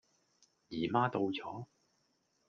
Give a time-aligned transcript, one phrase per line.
[0.69, 1.67] 姨媽到左